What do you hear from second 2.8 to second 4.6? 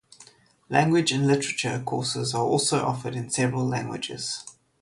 offered in several languages.